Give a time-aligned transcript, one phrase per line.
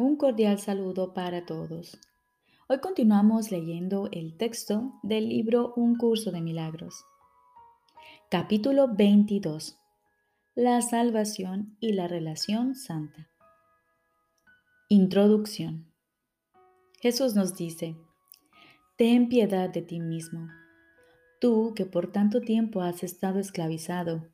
[0.00, 1.98] Un cordial saludo para todos.
[2.68, 7.04] Hoy continuamos leyendo el texto del libro Un curso de milagros.
[8.30, 9.76] Capítulo 22.
[10.54, 13.28] La salvación y la relación santa.
[14.88, 15.92] Introducción.
[17.00, 17.96] Jesús nos dice,
[18.96, 20.46] Ten piedad de ti mismo,
[21.40, 24.28] tú que por tanto tiempo has estado esclavizado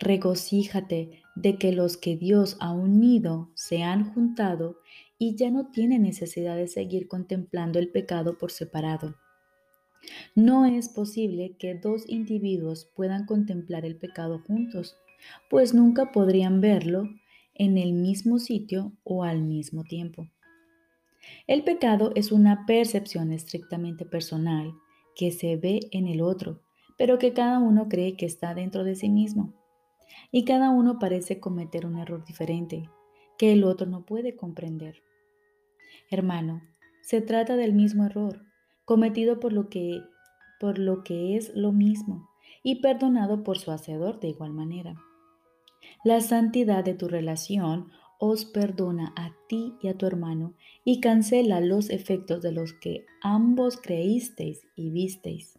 [0.00, 4.78] Regocíjate de que los que Dios ha unido se han juntado
[5.18, 9.16] y ya no tienen necesidad de seguir contemplando el pecado por separado.
[10.34, 14.96] No es posible que dos individuos puedan contemplar el pecado juntos,
[15.50, 17.10] pues nunca podrían verlo
[17.54, 20.30] en el mismo sitio o al mismo tiempo.
[21.46, 24.72] El pecado es una percepción estrictamente personal
[25.14, 26.62] que se ve en el otro,
[26.96, 29.59] pero que cada uno cree que está dentro de sí mismo
[30.30, 32.88] y cada uno parece cometer un error diferente
[33.38, 35.02] que el otro no puede comprender.
[36.10, 36.62] Hermano,
[37.02, 38.44] se trata del mismo error,
[38.84, 40.02] cometido por lo que,
[40.58, 42.28] por lo que es lo mismo
[42.62, 44.94] y perdonado por su hacedor de igual manera.
[46.04, 50.54] La santidad de tu relación os perdona a ti y a tu hermano
[50.84, 55.58] y cancela los efectos de los que ambos creísteis y visteis.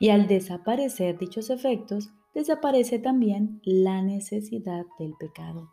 [0.00, 5.70] Y al desaparecer dichos efectos, desaparece también la necesidad del pecado.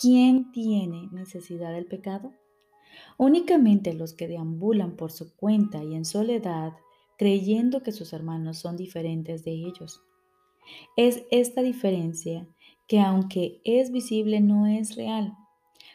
[0.00, 2.32] ¿Quién tiene necesidad del pecado?
[3.16, 6.72] Únicamente los que deambulan por su cuenta y en soledad,
[7.16, 10.02] creyendo que sus hermanos son diferentes de ellos.
[10.96, 12.46] Es esta diferencia
[12.86, 15.36] que aunque es visible no es real,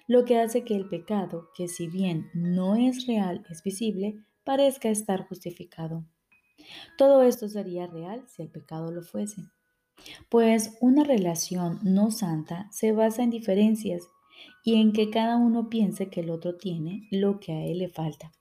[0.08, 4.89] lo que hace que el pecado, que si bien no es real, es visible, parezca
[4.89, 6.03] estar justificado.
[6.98, 9.44] Todo esto sería real si el pecado lo fuese.
[10.30, 14.10] Pues una relación no santa se basa en diferencias
[14.64, 17.90] y en que cada uno piense que el otro tiene lo que a él le
[17.90, 18.31] falta.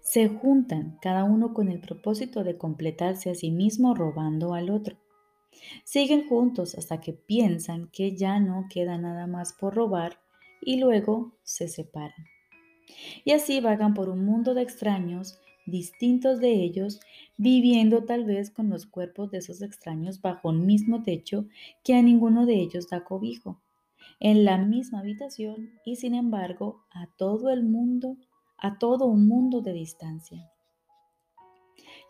[0.00, 4.96] Se juntan cada uno con el propósito de completarse a sí mismo robando al otro.
[5.84, 10.18] Siguen juntos hasta que piensan que ya no queda nada más por robar
[10.60, 12.26] y luego se separan.
[13.24, 17.00] Y así vagan por un mundo de extraños distintos de ellos,
[17.36, 21.46] viviendo tal vez con los cuerpos de esos extraños bajo un mismo techo
[21.84, 23.60] que a ninguno de ellos da cobijo,
[24.20, 28.16] en la misma habitación y sin embargo a todo el mundo,
[28.58, 30.50] a todo un mundo de distancia.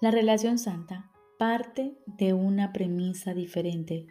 [0.00, 4.06] La relación santa parte de una premisa diferente.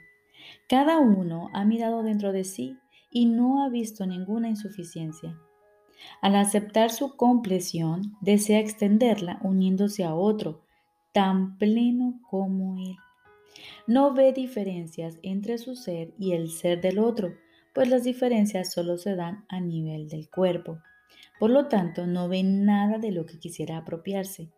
[0.67, 2.77] Cada uno ha mirado dentro de sí
[3.09, 5.39] y no ha visto ninguna insuficiencia.
[6.21, 10.63] Al aceptar su compleción, desea extenderla uniéndose a otro,
[11.11, 12.97] tan pleno como él.
[13.87, 17.33] No ve diferencias entre su ser y el ser del otro,
[17.73, 20.79] pues las diferencias solo se dan a nivel del cuerpo.
[21.39, 24.49] Por lo tanto, no ve nada de lo que quisiera apropiarse.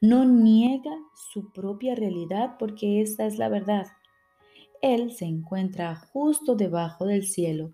[0.00, 0.96] No niega
[1.32, 3.86] su propia realidad porque esta es la verdad.
[4.82, 7.72] Él se encuentra justo debajo del cielo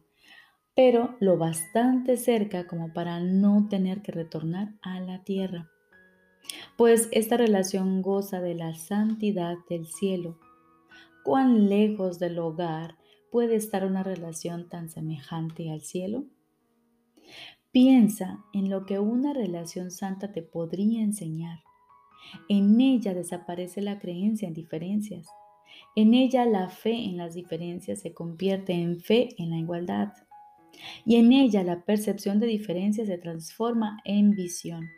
[0.75, 5.71] pero lo bastante cerca como para no tener que retornar a la tierra.
[6.77, 10.39] Pues esta relación goza de la santidad del cielo.
[11.25, 12.97] ¿Cuán lejos del hogar
[13.31, 16.25] puede estar una relación tan semejante al cielo?
[17.71, 21.61] Piensa en lo que una relación santa te podría enseñar.
[22.49, 25.27] En ella desaparece la creencia en diferencias.
[25.97, 30.13] En ella la fe en las diferencias se convierte en fe en la igualdad
[31.05, 34.89] y en ella la percepción de diferencia se transforma en visión.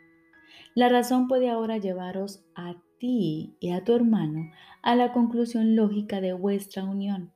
[0.73, 6.21] La razón puede ahora llevaros a ti y a tu hermano a la conclusión lógica
[6.21, 7.31] de vuestra unión.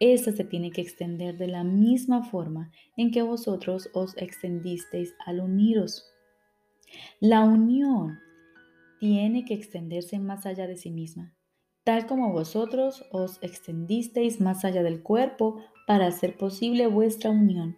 [0.00, 5.40] Esta se tiene que extender de la misma forma en que vosotros os extendisteis al
[5.40, 6.04] uniros.
[7.20, 8.18] La unión
[8.98, 11.34] tiene que extenderse más allá de sí misma,
[11.84, 17.76] tal como vosotros os extendisteis más allá del cuerpo para hacer posible vuestra unión.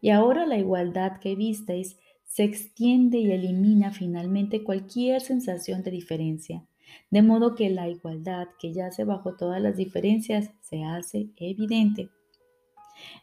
[0.00, 6.64] Y ahora la igualdad que visteis se extiende y elimina finalmente cualquier sensación de diferencia,
[7.10, 12.08] de modo que la igualdad que yace bajo todas las diferencias se hace evidente.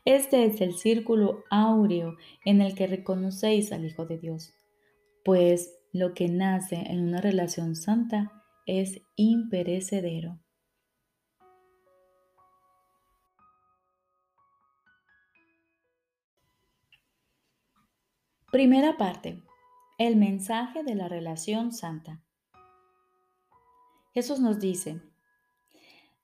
[0.06, 4.54] Este es el círculo áureo en el que reconocéis al Hijo de Dios,
[5.24, 8.32] pues lo que nace en una relación santa
[8.66, 10.40] es imperecedero.
[18.50, 19.44] Primera parte.
[19.98, 22.24] El mensaje de la relación santa.
[24.14, 25.02] Jesús nos dice,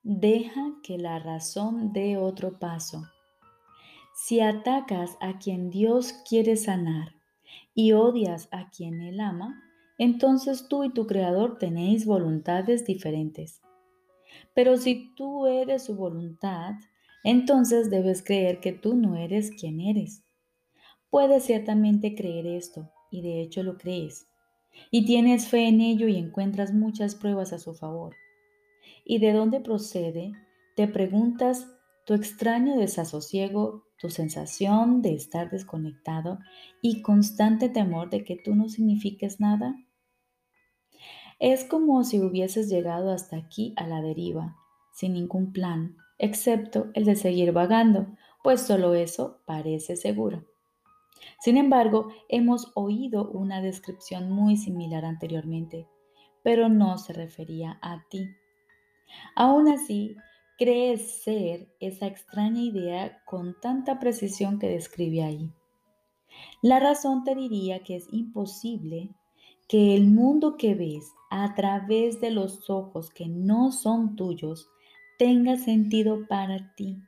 [0.04, 3.04] deja que la razón dé otro paso.
[4.16, 7.14] Si atacas a quien Dios quiere sanar
[7.76, 9.62] y odias a quien Él ama,
[9.98, 13.62] entonces tú y tu Creador tenéis voluntades diferentes.
[14.56, 16.76] Pero si tú eres su voluntad,
[17.26, 20.23] entonces debes creer que tú no eres quien eres.
[21.14, 24.26] Puedes ciertamente creer esto, y de hecho lo crees,
[24.90, 28.16] y tienes fe en ello y encuentras muchas pruebas a su favor.
[29.06, 30.32] ¿Y de dónde procede?
[30.76, 31.68] Te preguntas
[32.08, 36.40] tu extraño desasosiego, tu sensación de estar desconectado
[36.82, 39.76] y constante temor de que tú no signifiques nada.
[41.38, 44.56] Es como si hubieses llegado hasta aquí a la deriva,
[44.96, 48.08] sin ningún plan, excepto el de seguir vagando,
[48.44, 50.52] pues solo eso parece seguro.
[51.40, 55.88] Sin embargo, hemos oído una descripción muy similar anteriormente,
[56.44, 58.30] pero no se refería a ti.
[59.36, 60.16] Aún así,
[60.58, 65.52] crees ser esa extraña idea con tanta precisión que describe ahí.
[66.62, 69.10] La razón te diría que es imposible
[69.68, 74.70] que el mundo que ves a través de los ojos que no son tuyos
[75.18, 77.02] tenga sentido para ti.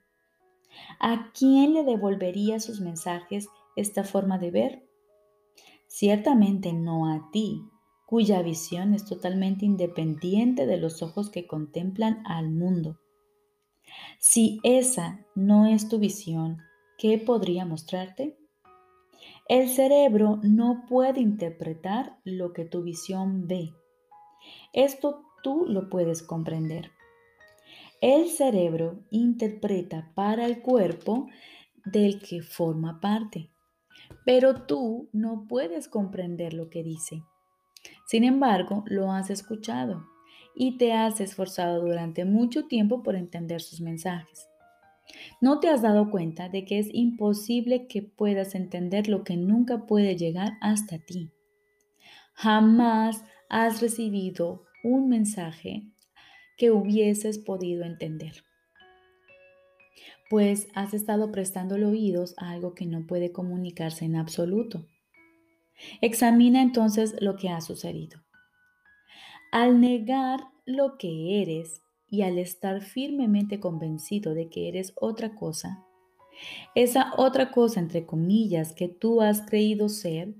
[1.00, 4.90] ¿A quién le devolvería sus mensajes esta forma de ver?
[5.88, 7.62] Ciertamente no a ti,
[8.06, 13.00] cuya visión es totalmente independiente de los ojos que contemplan al mundo.
[14.20, 16.58] Si esa no es tu visión,
[16.98, 18.38] ¿qué podría mostrarte?
[19.48, 23.74] El cerebro no puede interpretar lo que tu visión ve.
[24.74, 26.92] Esto tú lo puedes comprender.
[28.02, 31.28] El cerebro interpreta para el cuerpo
[31.86, 33.52] del que forma parte,
[34.26, 37.24] pero tú no puedes comprender lo que dice.
[38.08, 40.06] Sin embargo, lo has escuchado
[40.56, 44.48] y te has esforzado durante mucho tiempo por entender sus mensajes.
[45.42, 49.86] ¿No te has dado cuenta de que es imposible que puedas entender lo que nunca
[49.86, 51.32] puede llegar hasta ti?
[52.34, 55.84] Jamás has recibido un mensaje
[56.58, 58.44] que hubieses podido entender.
[60.30, 64.86] Pues has estado prestando oídos a algo que no puede comunicarse en absoluto.
[66.02, 68.22] Examina entonces lo que ha sucedido.
[69.52, 75.86] Al negar lo que eres y al estar firmemente convencido de que eres otra cosa,
[76.74, 80.34] esa otra cosa, entre comillas, que tú has creído ser,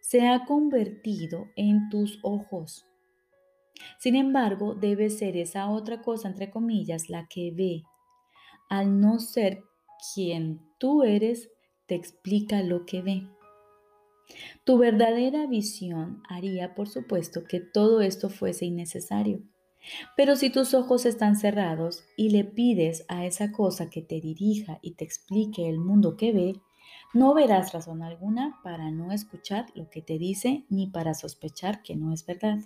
[0.00, 2.86] se ha convertido en tus ojos.
[3.98, 7.82] Sin embargo, debe ser esa otra cosa, entre comillas, la que ve.
[8.68, 9.64] Al no ser
[10.14, 11.50] quien tú eres,
[11.86, 13.28] te explica lo que ve.
[14.64, 19.42] Tu verdadera visión haría, por supuesto, que todo esto fuese innecesario.
[20.16, 24.78] Pero si tus ojos están cerrados y le pides a esa cosa que te dirija
[24.80, 26.60] y te explique el mundo que ve,
[27.14, 31.96] no verás razón alguna para no escuchar lo que te dice ni para sospechar que
[31.96, 32.58] no es verdad.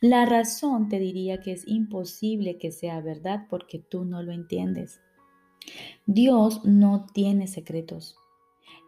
[0.00, 5.00] La razón te diría que es imposible que sea verdad porque tú no lo entiendes.
[6.06, 8.16] Dios no tiene secretos.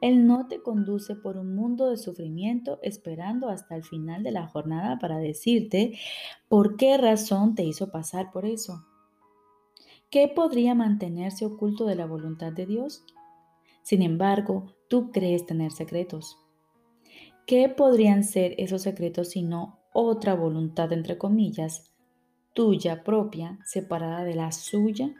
[0.00, 4.46] Él no te conduce por un mundo de sufrimiento esperando hasta el final de la
[4.46, 5.98] jornada para decirte
[6.48, 8.84] por qué razón te hizo pasar por eso.
[10.10, 13.04] ¿Qué podría mantenerse oculto de la voluntad de Dios?
[13.82, 16.38] Sin embargo, tú crees tener secretos.
[17.46, 21.90] ¿Qué podrían ser esos secretos sino otra voluntad, entre comillas,
[22.52, 25.14] tuya propia, separada de la suya?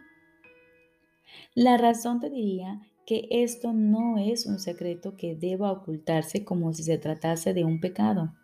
[1.55, 6.83] La razón te diría que esto no es un secreto que deba ocultarse como si
[6.83, 8.35] se tratase de un pecado,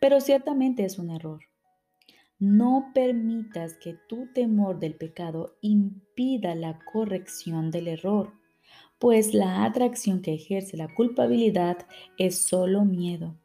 [0.00, 1.40] pero ciertamente es un error.
[2.38, 8.32] No permitas que tu temor del pecado impida la corrección del error,
[8.98, 11.86] pues la atracción que ejerce la culpabilidad
[12.18, 13.36] es solo miedo.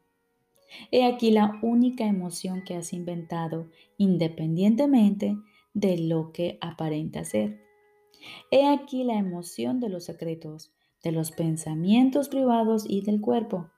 [0.90, 5.36] He aquí la única emoción que has inventado, independientemente
[5.74, 7.60] de lo que aparenta ser.
[8.50, 10.72] He aquí la emoción de los secretos,
[11.02, 13.70] de los pensamientos privados y del cuerpo.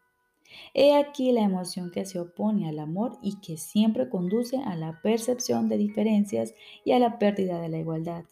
[0.75, 5.01] He aquí la emoción que se opone al amor y que siempre conduce a la
[5.03, 6.55] percepción de diferencias
[6.85, 8.25] y a la pérdida de la igualdad.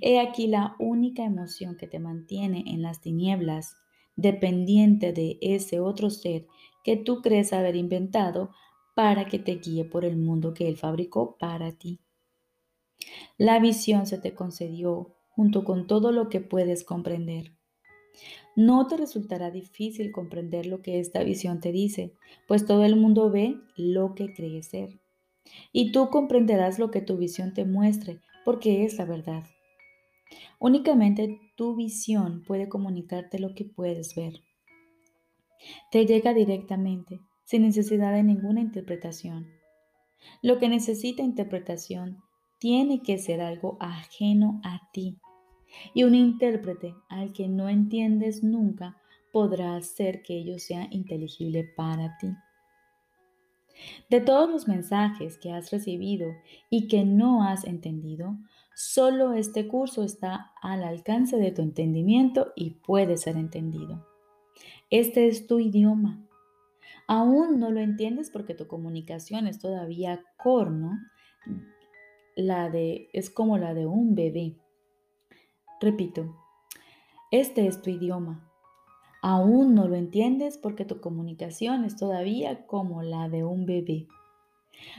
[0.00, 3.76] He aquí la única emoción que te mantiene en las tinieblas,
[4.16, 6.46] dependiente de ese otro ser
[6.84, 8.50] que tú crees haber inventado
[8.94, 11.98] para que te guíe por el mundo que él fabricó para ti.
[13.36, 17.52] La visión se te concedió junto con todo lo que puedes comprender.
[18.54, 22.14] No te resultará difícil comprender lo que esta visión te dice,
[22.46, 25.00] pues todo el mundo ve lo que cree ser.
[25.72, 29.42] Y tú comprenderás lo que tu visión te muestre, porque es la verdad.
[30.60, 34.34] Únicamente tu visión puede comunicarte lo que puedes ver.
[35.90, 39.46] Te llega directamente, sin necesidad de ninguna interpretación.
[40.42, 42.22] Lo que necesita interpretación
[42.58, 45.18] tiene que ser algo ajeno a ti.
[45.92, 48.96] Y un intérprete al que no entiendes nunca
[49.32, 52.28] podrá hacer que ello sea inteligible para ti.
[54.08, 56.28] De todos los mensajes que has recibido
[56.70, 58.36] y que no has entendido,
[58.76, 64.13] solo este curso está al alcance de tu entendimiento y puede ser entendido.
[64.96, 66.24] Este es tu idioma.
[67.08, 70.92] Aún no lo entiendes porque tu comunicación es todavía corno,
[72.36, 74.54] la de es como la de un bebé.
[75.80, 76.36] Repito,
[77.32, 78.48] este es tu idioma.
[79.20, 84.06] Aún no lo entiendes porque tu comunicación es todavía como la de un bebé.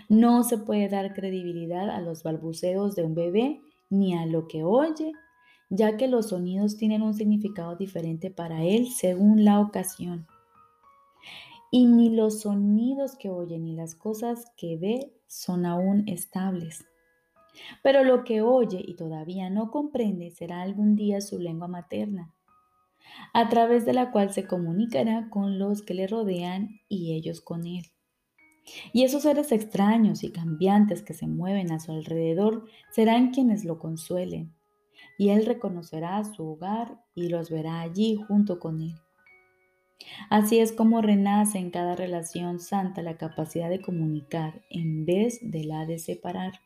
[0.10, 4.66] No se puede dar credibilidad a los balbuceos de un bebé ni a lo que
[4.66, 5.14] oye,
[5.76, 10.28] ya que los sonidos tienen un significado diferente para él según la ocasión.
[11.72, 16.86] Y ni los sonidos que oye ni las cosas que ve son aún estables.
[17.84, 22.34] Pero lo que oye y todavía no comprende será algún día su lengua materna
[23.34, 27.66] a través de la cual se comunicará con los que le rodean y ellos con
[27.66, 27.86] él.
[28.94, 33.78] Y esos seres extraños y cambiantes que se mueven a su alrededor serán quienes lo
[33.78, 34.56] consuelen,
[35.18, 38.96] y él reconocerá su hogar y los verá allí junto con él.
[40.30, 45.64] Así es como renace en cada relación santa la capacidad de comunicar en vez de
[45.64, 46.60] la de separar.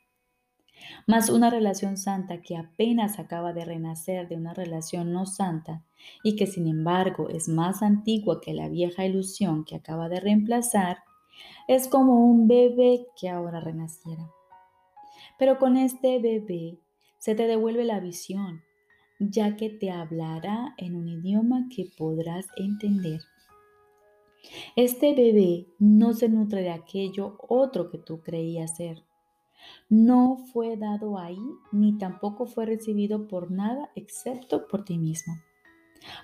[1.08, 5.84] Mas una relación santa que apenas acaba de renacer de una relación no santa
[6.24, 11.00] y que sin embargo es más antigua que la vieja ilusión que acaba de reemplazar,
[11.68, 14.30] es como un bebé que ahora renaciera.
[15.38, 16.80] Pero con este bebé
[17.20, 18.64] se te devuelve la visión,
[19.20, 23.22] ya que te hablará en un idioma que podrás entender.
[24.76, 29.04] Este bebé no se nutre de aquello otro que tú creías ser
[29.90, 35.36] no fue dado ahí ni tampoco fue recibido por nada excepto por ti mismo.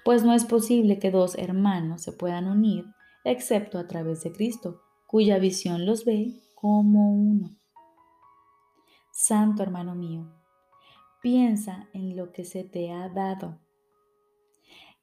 [0.04, 2.86] Pues no es posible que dos hermanos se puedan unir
[3.24, 7.58] excepto a través de Cristo, cuya visión los ve como uno.
[9.12, 10.32] Santo hermano mío,
[11.25, 13.58] piensa en lo que se te ha dado.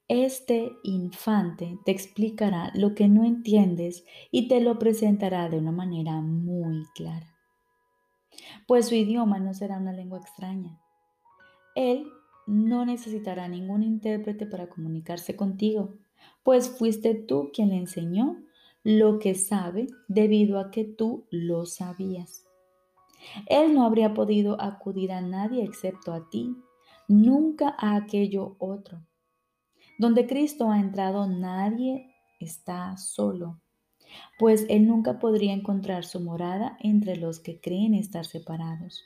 [0.07, 6.21] Este infante te explicará lo que no entiendes y te lo presentará de una manera
[6.21, 7.33] muy clara
[8.67, 10.81] pues su idioma no será una lengua extraña.
[11.75, 12.07] Él
[12.47, 15.95] no necesitará ningún intérprete para comunicarse contigo,
[16.43, 18.43] pues fuiste tú quien le enseñó
[18.85, 22.47] lo que sabe debido a que tú lo sabías.
[23.47, 26.57] Él no habría podido acudir a nadie excepto a ti,
[27.09, 29.07] nunca a aquello otro.
[29.99, 33.63] Donde Cristo ha entrado, nadie está solo
[34.39, 39.03] pues él nunca podría encontrar su morada entre los que creen estar separados.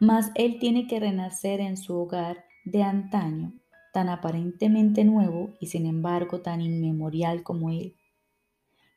[0.00, 3.52] Mas él tiene que renacer en su hogar de antaño,
[3.92, 7.96] tan aparentemente nuevo y sin embargo tan inmemorial como él,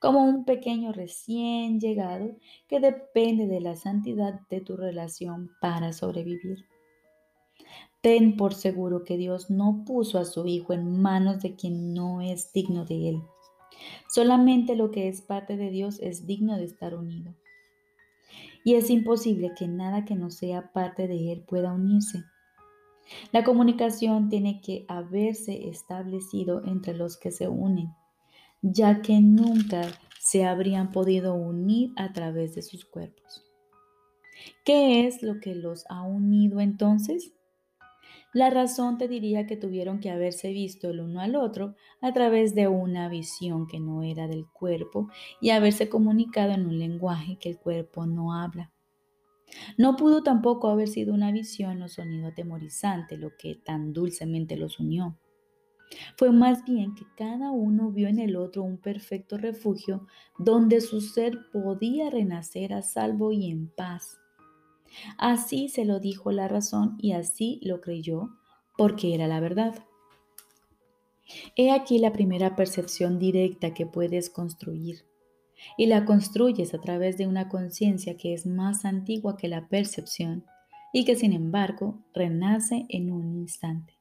[0.06, 2.36] como un pequeño recién llegado
[2.68, 6.68] que depende de la santidad de tu relación para sobrevivir.
[8.02, 12.22] Ten por seguro que Dios no puso a su Hijo en manos de quien no
[12.22, 13.24] es digno de él
[14.08, 17.34] Solamente lo que es parte de Dios es digno de estar unido.
[18.64, 22.24] Y es imposible que nada que no sea parte de Él pueda unirse.
[23.32, 27.90] La comunicación tiene que haberse establecido entre los que se unen,
[28.68, 29.84] ya que nunca
[30.20, 33.44] se habrían podido unir a través de sus cuerpos.
[34.64, 37.32] ¿Qué es lo que los ha unido entonces?
[38.34, 42.56] La razón te diría que tuvieron que haberse visto el uno al otro a través
[42.56, 47.50] de una visión que no era del cuerpo y haberse comunicado en un lenguaje que
[47.50, 48.72] el cuerpo no habla.
[49.78, 54.80] No pudo tampoco haber sido una visión o sonido atemorizante lo que tan dulcemente los
[54.80, 55.18] unió.
[56.18, 61.02] Fue más bien que cada uno vio en el otro un perfecto refugio donde su
[61.02, 64.20] ser podía renacer a salvo y en paz.
[65.18, 68.30] Así se lo dijo la razón y así lo creyó
[68.78, 69.86] porque era la verdad.
[71.56, 75.06] He aquí la primera percepción directa que puedes construir.
[75.78, 80.46] Y la construyes a través de una conciencia que es más antigua que la percepción
[80.94, 83.98] y que sin embargo renace en un instante.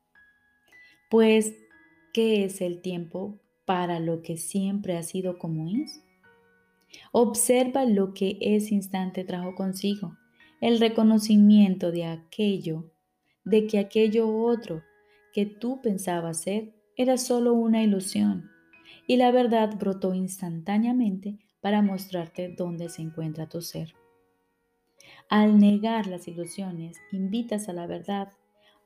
[1.10, 1.54] Pues,
[2.14, 6.02] ¿qué es el tiempo para lo que siempre ha sido como es?
[7.12, 10.16] Observa lo que ese instante trajo consigo
[10.62, 12.90] el reconocimiento de aquello
[13.44, 14.82] de que aquello otro
[15.34, 18.50] que tú pensabas ser era solo una ilusión
[19.06, 23.94] y la verdad brotó instantáneamente para mostrarte dónde se encuentra tu ser.
[25.28, 28.28] Al negar las ilusiones, invitas a la verdad,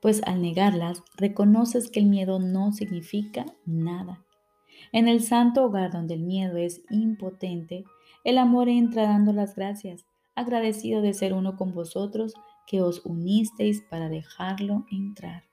[0.01, 4.23] pues al negarlas reconoces que el miedo no significa nada.
[4.91, 7.83] En el santo hogar donde el miedo es impotente,
[8.23, 12.33] el amor entra dando las gracias, agradecido de ser uno con vosotros
[12.67, 15.43] que os unisteis para dejarlo entrar.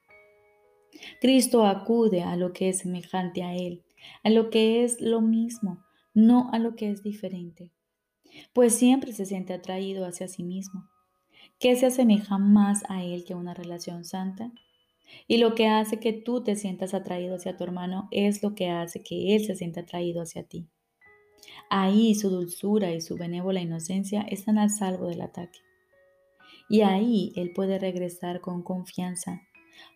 [1.20, 3.82] Cristo acude a lo que es semejante a Él,
[4.22, 5.84] a lo que es lo mismo,
[6.14, 7.72] no a lo que es diferente,
[8.52, 10.88] pues siempre se siente atraído hacia sí mismo.
[11.58, 14.52] ¿Qué se asemeja más a Él que una relación santa?
[15.26, 18.68] Y lo que hace que tú te sientas atraído hacia tu hermano es lo que
[18.68, 20.68] hace que Él se sienta atraído hacia ti.
[21.70, 25.60] Ahí su dulzura y su benévola inocencia están al salvo del ataque.
[26.68, 29.40] Y ahí Él puede regresar con confianza,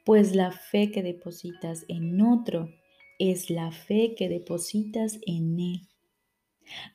[0.04, 2.70] pues la fe que depositas en otro
[3.18, 5.88] es la fe que depositas en Él.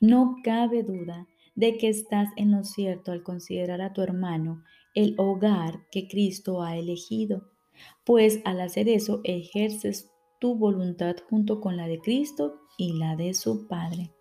[0.00, 4.62] No cabe duda de que estás en lo cierto al considerar a tu hermano
[4.94, 7.50] el hogar que Cristo ha elegido,
[8.04, 13.34] pues al hacer eso ejerces tu voluntad junto con la de Cristo y la de
[13.34, 14.12] su Padre.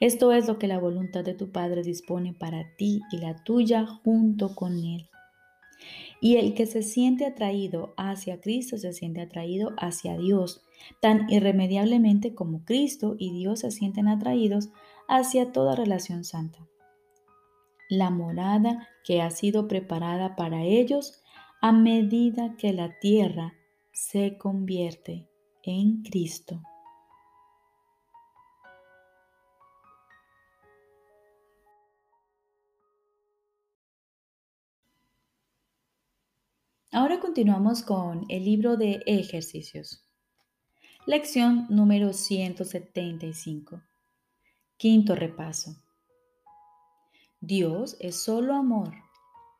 [0.00, 3.86] Esto es lo que la voluntad de tu Padre dispone para ti y la tuya
[3.86, 5.08] junto con Él.
[6.20, 10.62] Y el que se siente atraído hacia Cristo se siente atraído hacia Dios,
[11.00, 14.70] tan irremediablemente como Cristo y Dios se sienten atraídos
[15.08, 16.66] hacia toda relación santa.
[17.88, 21.22] La morada que ha sido preparada para ellos
[21.60, 23.54] a medida que la tierra
[23.92, 25.28] se convierte
[25.62, 26.62] en Cristo.
[36.92, 40.02] Ahora continuamos con el libro de ejercicios.
[41.04, 43.85] Lección número 175.
[44.78, 45.74] Quinto repaso.
[47.40, 48.92] Dios es solo amor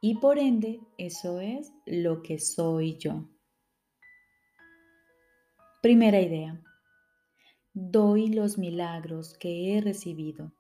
[0.03, 3.25] y por ende eso es lo que soy yo.
[5.81, 6.63] Primera idea.
[7.73, 10.53] Doy los milagros que he recibido.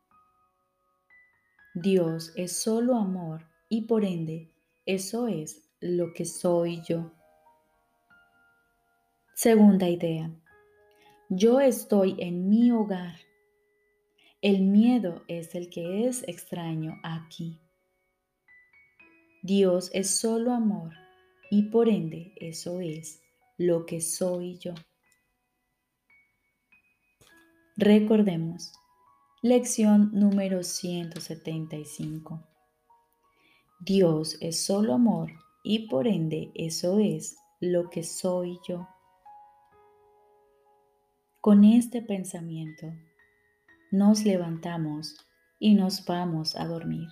[1.75, 4.55] Dios es solo amor y por ende
[4.87, 7.13] eso es lo que soy yo.
[9.35, 10.31] Segunda idea.
[11.29, 13.26] Yo estoy en mi hogar.
[14.47, 17.59] El miedo es el que es extraño aquí.
[19.43, 20.93] Dios es solo amor
[21.51, 23.21] y por ende eso es
[23.59, 24.73] lo que soy yo.
[27.77, 28.73] Recordemos,
[29.43, 32.47] lección número 175.
[33.81, 35.33] Dios es solo amor
[35.65, 38.87] y por ende eso es lo que soy yo.
[41.41, 42.93] Con este pensamiento
[43.91, 45.17] nos levantamos
[45.59, 47.09] y nos vamos a dormir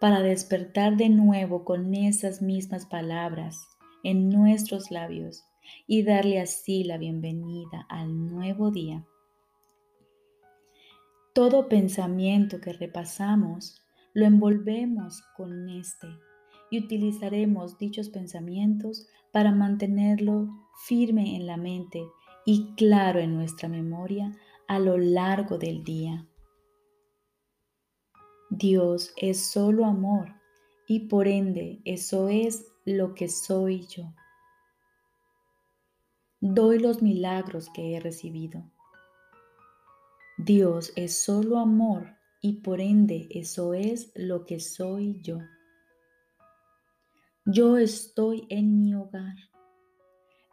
[0.00, 3.58] para despertar de nuevo con esas mismas palabras
[4.02, 5.44] en nuestros labios
[5.86, 9.06] y darle así la bienvenida al nuevo día.
[11.32, 16.06] Todo pensamiento que repasamos lo envolvemos con este
[16.70, 20.48] y utilizaremos dichos pensamientos para mantenerlo
[20.86, 22.04] firme en la mente
[22.44, 24.32] y claro en nuestra memoria
[24.68, 26.26] a lo largo del día.
[28.50, 30.34] Dios es solo amor
[30.86, 34.12] y por ende eso es lo que soy yo.
[36.40, 38.70] Doy los milagros que he recibido.
[40.36, 45.38] Dios es solo amor y por ende eso es lo que soy yo.
[47.46, 49.36] Yo estoy en mi hogar.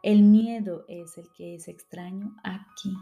[0.03, 2.93] El miedo es el que es extraño aquí.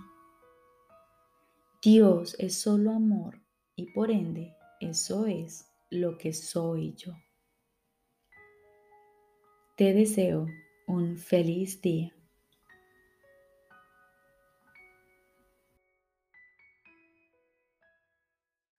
[1.81, 3.39] Dios es solo amor
[3.77, 7.13] y por ende eso es lo que soy yo.
[9.77, 10.45] Te deseo
[10.87, 12.18] un feliz día.